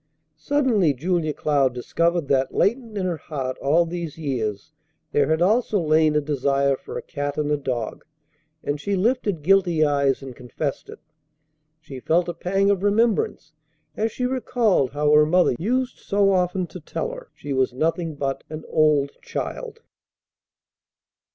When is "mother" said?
15.23-15.53